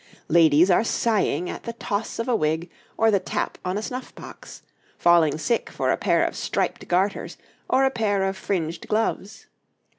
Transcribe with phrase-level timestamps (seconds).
[0.29, 4.15] Ladies are sighing at the toss of a wig or the tap on a snuff
[4.15, 4.63] box,
[4.97, 7.37] falling sick for a pair of striped garters
[7.69, 9.45] or a pair of fringed gloves.